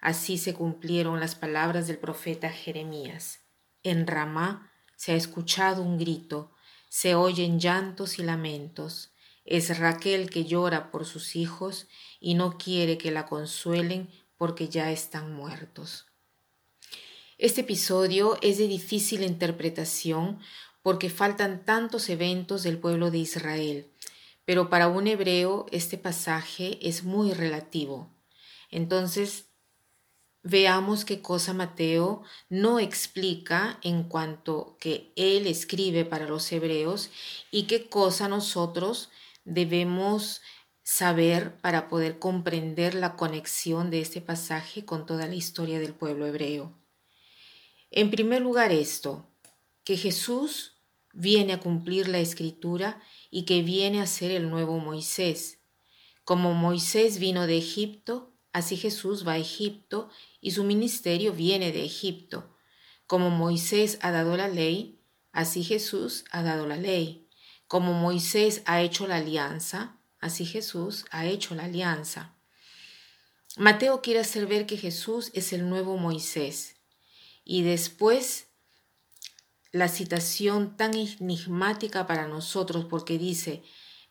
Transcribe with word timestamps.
Así 0.00 0.38
se 0.38 0.54
cumplieron 0.54 1.20
las 1.20 1.34
palabras 1.34 1.86
del 1.86 1.98
profeta 1.98 2.50
Jeremías. 2.50 3.40
En 3.82 4.06
Ramá 4.06 4.72
se 4.96 5.12
ha 5.12 5.16
escuchado 5.16 5.82
un 5.82 5.98
grito, 5.98 6.52
se 6.88 7.14
oyen 7.14 7.60
llantos 7.60 8.18
y 8.18 8.22
lamentos. 8.22 9.12
Es 9.44 9.78
Raquel 9.78 10.30
que 10.30 10.44
llora 10.44 10.90
por 10.90 11.06
sus 11.06 11.36
hijos 11.36 11.88
y 12.18 12.34
no 12.34 12.56
quiere 12.58 12.98
que 12.98 13.10
la 13.10 13.26
consuelen 13.26 14.10
porque 14.36 14.68
ya 14.68 14.90
están 14.90 15.34
muertos. 15.34 16.06
Este 17.36 17.62
episodio 17.62 18.38
es 18.42 18.58
de 18.58 18.68
difícil 18.68 19.22
interpretación 19.22 20.38
porque 20.82 21.10
faltan 21.10 21.64
tantos 21.64 22.08
eventos 22.08 22.62
del 22.62 22.78
pueblo 22.78 23.10
de 23.10 23.18
Israel, 23.18 23.90
pero 24.44 24.70
para 24.70 24.88
un 24.88 25.06
hebreo 25.06 25.66
este 25.72 25.98
pasaje 25.98 26.78
es 26.86 27.04
muy 27.04 27.32
relativo. 27.32 28.14
Entonces 28.70 29.49
veamos 30.42 31.04
qué 31.04 31.20
cosa 31.20 31.52
Mateo 31.52 32.22
no 32.48 32.78
explica 32.78 33.78
en 33.82 34.04
cuanto 34.04 34.76
que 34.80 35.12
él 35.16 35.46
escribe 35.46 36.04
para 36.04 36.26
los 36.26 36.50
hebreos 36.52 37.10
y 37.50 37.64
qué 37.64 37.88
cosa 37.88 38.28
nosotros 38.28 39.10
debemos 39.44 40.40
saber 40.82 41.56
para 41.60 41.88
poder 41.88 42.18
comprender 42.18 42.94
la 42.94 43.16
conexión 43.16 43.90
de 43.90 44.00
este 44.00 44.20
pasaje 44.20 44.84
con 44.84 45.06
toda 45.06 45.26
la 45.26 45.34
historia 45.34 45.78
del 45.78 45.94
pueblo 45.94 46.26
hebreo. 46.26 46.74
En 47.90 48.10
primer 48.10 48.40
lugar 48.40 48.72
esto, 48.72 49.26
que 49.84 49.96
Jesús 49.96 50.76
viene 51.12 51.54
a 51.54 51.60
cumplir 51.60 52.08
la 52.08 52.20
escritura 52.20 53.00
y 53.30 53.44
que 53.44 53.62
viene 53.62 54.00
a 54.00 54.06
ser 54.06 54.30
el 54.30 54.48
nuevo 54.50 54.78
Moisés. 54.78 55.58
Como 56.24 56.54
Moisés 56.54 57.18
vino 57.18 57.46
de 57.46 57.58
Egipto, 57.58 58.29
así 58.52 58.76
Jesús 58.76 59.26
va 59.26 59.32
a 59.32 59.38
Egipto 59.38 60.10
y 60.40 60.52
su 60.52 60.64
ministerio 60.64 61.32
viene 61.32 61.72
de 61.72 61.84
Egipto. 61.84 62.56
Como 63.06 63.30
Moisés 63.30 63.98
ha 64.02 64.10
dado 64.10 64.36
la 64.36 64.48
ley, 64.48 65.00
así 65.32 65.64
Jesús 65.64 66.24
ha 66.30 66.42
dado 66.42 66.66
la 66.66 66.76
ley. 66.76 67.28
Como 67.66 67.92
Moisés 67.92 68.62
ha 68.66 68.82
hecho 68.82 69.06
la 69.06 69.16
alianza, 69.16 70.00
así 70.18 70.44
Jesús 70.44 71.04
ha 71.10 71.26
hecho 71.26 71.54
la 71.54 71.64
alianza. 71.64 72.36
Mateo 73.56 74.00
quiere 74.00 74.20
hacer 74.20 74.46
ver 74.46 74.66
que 74.66 74.76
Jesús 74.76 75.30
es 75.34 75.52
el 75.52 75.68
nuevo 75.68 75.96
Moisés. 75.96 76.76
Y 77.44 77.62
después 77.62 78.46
la 79.72 79.88
citación 79.88 80.76
tan 80.76 80.94
enigmática 80.94 82.06
para 82.06 82.26
nosotros 82.26 82.86
porque 82.86 83.18
dice, 83.18 83.62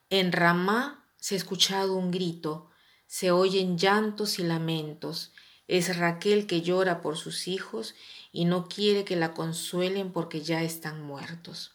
en 0.10 0.32
Ramá 0.32 1.06
se 1.18 1.36
ha 1.36 1.38
escuchado 1.38 1.96
un 1.96 2.12
grito, 2.12 2.70
se 3.10 3.32
oyen 3.32 3.80
llantos 3.80 4.38
y 4.38 4.44
lamentos, 4.44 5.32
es 5.68 5.98
Raquel 5.98 6.46
que 6.46 6.62
llora 6.62 7.02
por 7.02 7.18
sus 7.18 7.48
hijos 7.48 7.96
y 8.32 8.46
no 8.46 8.68
quiere 8.68 9.04
que 9.04 9.16
la 9.16 9.34
consuelen 9.34 10.12
porque 10.12 10.42
ya 10.42 10.62
están 10.62 11.02
muertos. 11.02 11.74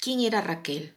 ¿Quién 0.00 0.18
era 0.20 0.40
Raquel? 0.40 0.96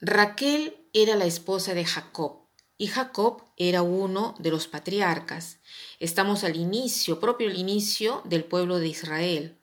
Raquel 0.00 0.76
era 0.92 1.16
la 1.16 1.24
esposa 1.24 1.74
de 1.74 1.84
Jacob 1.84 2.42
y 2.76 2.86
Jacob 2.86 3.42
era 3.56 3.82
uno 3.82 4.36
de 4.38 4.50
los 4.50 4.68
patriarcas. 4.68 5.58
Estamos 5.98 6.44
al 6.44 6.54
inicio, 6.54 7.18
propio 7.18 7.48
el 7.50 7.58
inicio 7.58 8.22
del 8.24 8.44
pueblo 8.44 8.78
de 8.78 8.86
Israel. 8.86 9.58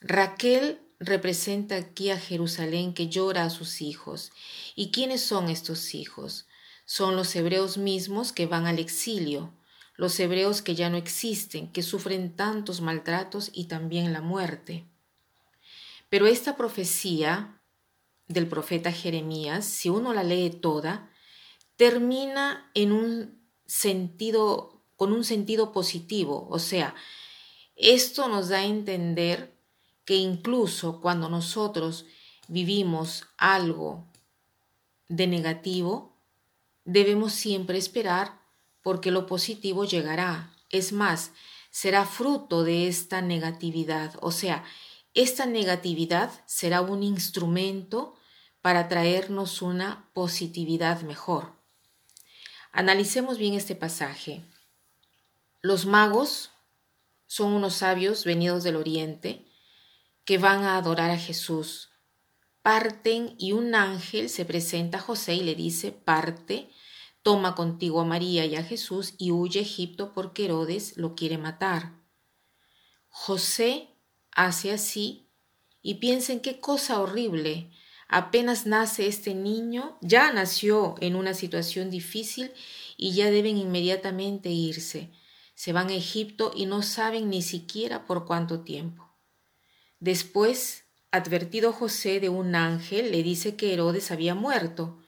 Raquel 0.00 0.78
representa 1.00 1.74
aquí 1.74 2.10
a 2.10 2.20
Jerusalén 2.20 2.94
que 2.94 3.08
llora 3.08 3.42
a 3.42 3.50
sus 3.50 3.82
hijos. 3.82 4.30
¿Y 4.76 4.92
quiénes 4.92 5.22
son 5.22 5.48
estos 5.48 5.92
hijos? 5.96 6.46
Son 6.86 7.14
los 7.14 7.36
hebreos 7.36 7.76
mismos 7.76 8.32
que 8.32 8.46
van 8.46 8.66
al 8.66 8.78
exilio 8.78 9.52
los 9.96 10.20
hebreos 10.20 10.62
que 10.62 10.74
ya 10.74 10.90
no 10.90 10.96
existen, 10.96 11.72
que 11.72 11.82
sufren 11.82 12.36
tantos 12.36 12.80
maltratos 12.80 13.50
y 13.52 13.64
también 13.64 14.12
la 14.12 14.20
muerte. 14.20 14.86
Pero 16.08 16.26
esta 16.26 16.56
profecía 16.56 17.60
del 18.28 18.46
profeta 18.46 18.92
Jeremías, 18.92 19.64
si 19.64 19.88
uno 19.88 20.12
la 20.12 20.22
lee 20.22 20.50
toda, 20.50 21.10
termina 21.76 22.70
en 22.74 22.92
un 22.92 23.40
sentido, 23.64 24.82
con 24.96 25.12
un 25.12 25.24
sentido 25.24 25.72
positivo. 25.72 26.46
O 26.50 26.58
sea, 26.58 26.94
esto 27.74 28.28
nos 28.28 28.48
da 28.48 28.58
a 28.58 28.64
entender 28.64 29.56
que 30.04 30.16
incluso 30.16 31.00
cuando 31.00 31.28
nosotros 31.28 32.04
vivimos 32.48 33.24
algo 33.38 34.06
de 35.08 35.26
negativo, 35.26 36.15
debemos 36.86 37.34
siempre 37.34 37.76
esperar 37.76 38.40
porque 38.82 39.10
lo 39.10 39.26
positivo 39.26 39.84
llegará. 39.84 40.54
Es 40.70 40.92
más, 40.92 41.32
será 41.70 42.06
fruto 42.06 42.64
de 42.64 42.88
esta 42.88 43.20
negatividad. 43.20 44.14
O 44.22 44.32
sea, 44.32 44.64
esta 45.12 45.44
negatividad 45.44 46.30
será 46.46 46.80
un 46.80 47.02
instrumento 47.02 48.14
para 48.62 48.88
traernos 48.88 49.60
una 49.60 50.08
positividad 50.14 51.02
mejor. 51.02 51.52
Analicemos 52.72 53.38
bien 53.38 53.54
este 53.54 53.74
pasaje. 53.74 54.44
Los 55.62 55.86
magos 55.86 56.50
son 57.26 57.52
unos 57.52 57.74
sabios 57.74 58.24
venidos 58.24 58.62
del 58.64 58.76
oriente 58.76 59.46
que 60.24 60.38
van 60.38 60.64
a 60.64 60.76
adorar 60.76 61.10
a 61.10 61.18
Jesús. 61.18 61.90
Parten 62.66 63.36
y 63.38 63.52
un 63.52 63.76
ángel 63.76 64.28
se 64.28 64.44
presenta 64.44 64.98
a 64.98 65.00
José 65.00 65.36
y 65.36 65.44
le 65.44 65.54
dice, 65.54 65.92
parte 65.92 66.68
Toma 67.22 67.54
contigo 67.54 68.00
a 68.00 68.04
María 68.04 68.44
y 68.44 68.56
a 68.56 68.64
Jesús 68.64 69.14
y 69.18 69.30
huye 69.30 69.60
a 69.60 69.62
Egipto 69.62 70.12
porque 70.12 70.46
Herodes 70.46 70.96
lo 70.96 71.14
quiere 71.14 71.38
matar. 71.38 71.92
José 73.08 73.90
hace 74.32 74.72
así 74.72 75.28
y 75.80 75.94
piensa 75.94 76.32
en 76.32 76.40
qué 76.40 76.58
cosa 76.58 77.00
horrible. 77.00 77.70
Apenas 78.08 78.66
nace 78.66 79.06
este 79.06 79.36
niño, 79.36 79.96
ya 80.00 80.32
nació 80.32 80.96
en 80.98 81.14
una 81.14 81.34
situación 81.34 81.88
difícil 81.88 82.50
y 82.96 83.12
ya 83.12 83.30
deben 83.30 83.58
inmediatamente 83.58 84.48
irse. 84.48 85.12
Se 85.54 85.72
van 85.72 85.90
a 85.90 85.94
Egipto 85.94 86.50
y 86.52 86.66
no 86.66 86.82
saben 86.82 87.30
ni 87.30 87.42
siquiera 87.42 88.06
por 88.06 88.26
cuánto 88.26 88.64
tiempo. 88.64 89.08
Después, 90.00 90.85
advertido 91.16 91.72
José 91.72 92.20
de 92.20 92.28
un 92.28 92.54
ángel, 92.54 93.10
le 93.10 93.22
dice 93.22 93.56
que 93.56 93.72
Herodes 93.72 94.10
había 94.10 94.34
muerto 94.34 95.02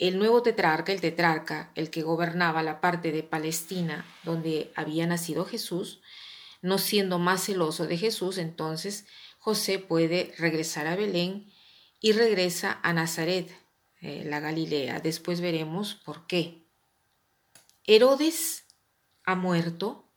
el 0.00 0.18
nuevo 0.18 0.42
tetrarca, 0.42 0.92
el 0.92 1.02
tetrarca, 1.02 1.72
el 1.74 1.90
que 1.90 2.02
gobernaba 2.02 2.62
la 2.62 2.80
parte 2.80 3.12
de 3.12 3.22
Palestina 3.22 4.06
donde 4.24 4.72
había 4.74 5.06
nacido 5.06 5.44
Jesús, 5.44 6.00
no 6.62 6.78
siendo 6.78 7.18
más 7.18 7.44
celoso 7.44 7.86
de 7.86 7.98
Jesús, 7.98 8.38
entonces 8.38 9.04
José 9.38 9.78
puede 9.78 10.34
regresar 10.38 10.86
a 10.86 10.96
Belén 10.96 11.52
y 12.00 12.12
regresa 12.12 12.80
a 12.82 12.94
Nazaret, 12.94 13.54
eh, 14.00 14.24
la 14.24 14.40
Galilea. 14.40 15.00
Después 15.00 15.42
veremos 15.42 15.94
por 15.94 16.26
qué. 16.26 16.64
Herodes 17.84 18.64
ha 19.24 19.34
muerto, 19.34 20.08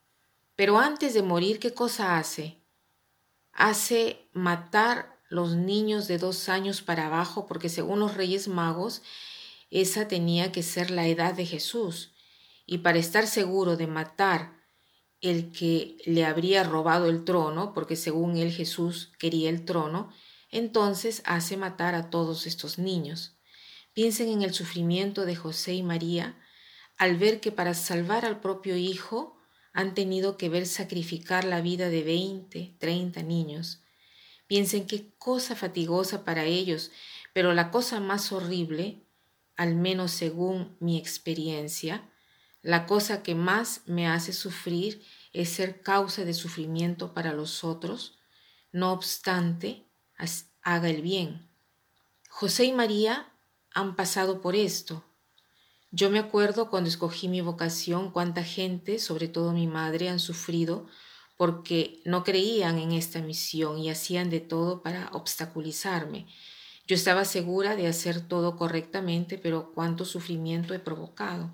pero 0.55 0.79
antes 0.79 1.13
de 1.13 1.23
morir, 1.23 1.59
¿qué 1.59 1.73
cosa 1.73 2.17
hace? 2.17 2.62
Hace 3.53 4.27
matar 4.33 5.19
los 5.29 5.55
niños 5.55 6.07
de 6.07 6.17
dos 6.17 6.49
años 6.49 6.81
para 6.81 7.07
abajo, 7.07 7.45
porque 7.47 7.69
según 7.69 7.99
los 7.99 8.15
reyes 8.15 8.47
magos, 8.47 9.01
esa 9.69 10.07
tenía 10.07 10.51
que 10.51 10.63
ser 10.63 10.91
la 10.91 11.07
edad 11.07 11.33
de 11.33 11.45
Jesús, 11.45 12.13
y 12.65 12.79
para 12.79 12.99
estar 12.99 13.27
seguro 13.27 13.77
de 13.77 13.87
matar 13.87 14.61
el 15.21 15.51
que 15.51 15.97
le 16.05 16.25
habría 16.25 16.63
robado 16.63 17.07
el 17.07 17.23
trono, 17.23 17.73
porque 17.73 17.95
según 17.95 18.37
él 18.37 18.51
Jesús 18.51 19.13
quería 19.17 19.49
el 19.49 19.65
trono, 19.65 20.11
entonces 20.51 21.23
hace 21.25 21.57
matar 21.57 21.95
a 21.95 22.09
todos 22.09 22.45
estos 22.45 22.77
niños. 22.77 23.37
Piensen 23.93 24.29
en 24.29 24.41
el 24.41 24.53
sufrimiento 24.53 25.25
de 25.25 25.35
José 25.35 25.73
y 25.73 25.83
María 25.83 26.37
al 26.97 27.17
ver 27.17 27.39
que 27.39 27.51
para 27.51 27.73
salvar 27.73 28.25
al 28.25 28.39
propio 28.39 28.75
hijo 28.77 29.37
han 29.73 29.95
tenido 29.95 30.37
que 30.37 30.49
ver 30.49 30.67
sacrificar 30.67 31.43
la 31.43 31.61
vida 31.61 31.89
de 31.89 32.03
20, 32.03 32.75
30 32.77 33.23
niños. 33.23 33.81
Piensen 34.47 34.85
qué 34.85 35.13
cosa 35.17 35.55
fatigosa 35.55 36.23
para 36.23 36.45
ellos, 36.45 36.91
pero 37.33 37.53
la 37.53 37.71
cosa 37.71 37.99
más 37.99 38.31
horrible, 38.31 39.03
al 39.55 39.75
menos 39.75 40.11
según 40.11 40.77
mi 40.79 40.97
experiencia, 40.97 42.09
la 42.61 42.85
cosa 42.85 43.23
que 43.23 43.35
más 43.35 43.81
me 43.87 44.07
hace 44.07 44.31
sufrir 44.31 45.03
es 45.33 45.49
ser 45.49 45.81
causa 45.81 46.23
de 46.23 46.33
sufrimiento 46.33 47.13
para 47.13 47.33
los 47.33 47.63
otros, 47.63 48.19
no 48.71 48.93
obstante, 48.93 49.87
haga 50.61 50.89
el 50.89 51.01
bien. 51.01 51.49
José 52.29 52.65
y 52.65 52.71
María 52.71 53.33
han 53.73 53.95
pasado 53.95 54.39
por 54.39 54.55
esto, 54.55 55.03
yo 55.95 56.09
me 56.09 56.17
acuerdo 56.17 56.71
cuando 56.71 56.89
escogí 56.89 57.27
mi 57.27 57.41
vocación 57.41 58.09
cuánta 58.09 58.43
gente, 58.43 58.97
sobre 58.97 59.27
todo 59.27 59.53
mi 59.53 59.67
madre, 59.67 60.09
han 60.09 60.19
sufrido 60.19 60.87
porque 61.37 62.01
no 62.03 62.23
creían 62.23 62.79
en 62.79 62.93
esta 62.93 63.21
misión 63.21 63.77
y 63.77 63.91
hacían 63.91 64.31
de 64.31 64.39
todo 64.39 64.81
para 64.81 65.11
obstaculizarme. 65.13 66.25
Yo 66.87 66.95
estaba 66.95 67.25
segura 67.25 67.75
de 67.75 67.85
hacer 67.85 68.21
todo 68.21 68.57
correctamente, 68.57 69.37
pero 69.37 69.71
cuánto 69.75 70.03
sufrimiento 70.03 70.73
he 70.73 70.79
provocado. 70.79 71.51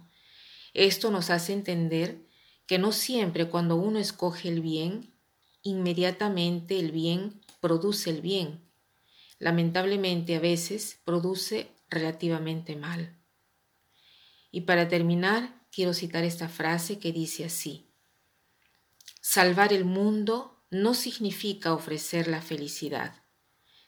Esto 0.73 1.11
nos 1.11 1.31
hace 1.31 1.51
entender 1.51 2.25
que 2.65 2.79
no 2.79 2.93
siempre 2.93 3.49
cuando 3.49 3.75
uno 3.75 3.99
escoge 3.99 4.47
el 4.47 4.61
bien, 4.61 5.13
inmediatamente 5.63 6.79
el 6.79 6.93
bien 6.93 7.41
produce 7.59 8.09
el 8.09 8.21
bien. 8.21 8.61
Lamentablemente 9.37 10.37
a 10.37 10.39
veces 10.39 11.01
produce 11.03 11.71
relativamente 11.89 12.77
mal. 12.77 13.18
Y 14.51 14.61
para 14.61 14.87
terminar, 14.87 15.65
quiero 15.71 15.93
citar 15.93 16.23
esta 16.23 16.49
frase 16.49 16.99
que 16.99 17.11
dice 17.11 17.45
así, 17.45 17.91
salvar 19.21 19.73
el 19.73 19.85
mundo 19.85 20.63
no 20.71 20.93
significa 20.93 21.73
ofrecer 21.73 22.27
la 22.27 22.41
felicidad, 22.41 23.23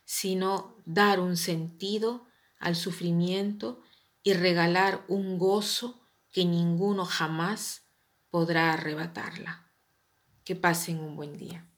sino 0.06 0.78
dar 0.86 1.20
un 1.20 1.38
sentido 1.38 2.28
al 2.60 2.76
sufrimiento 2.76 3.82
y 4.24 4.34
regalar 4.34 5.04
un 5.08 5.38
gozo 5.40 6.08
que 6.32 6.46
ninguno 6.46 7.06
jamás 7.06 7.84
podrá 8.30 8.74
arrebatarla. 8.74 9.72
Que 10.44 10.56
pasen 10.56 11.00
un 11.00 11.16
buen 11.16 11.38
día. 11.38 11.71